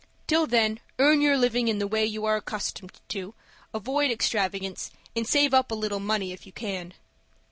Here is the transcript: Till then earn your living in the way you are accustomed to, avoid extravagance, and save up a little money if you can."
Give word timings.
Till 0.25 0.47
then 0.47 0.79
earn 0.97 1.21
your 1.21 1.37
living 1.37 1.67
in 1.67 1.77
the 1.77 1.85
way 1.85 2.03
you 2.03 2.25
are 2.25 2.37
accustomed 2.37 2.99
to, 3.09 3.35
avoid 3.71 4.09
extravagance, 4.09 4.89
and 5.15 5.27
save 5.27 5.53
up 5.53 5.69
a 5.69 5.75
little 5.75 5.99
money 5.99 6.31
if 6.31 6.43
you 6.47 6.51
can." 6.51 6.95